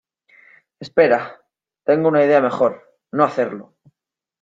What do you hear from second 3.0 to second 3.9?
no hacerlo!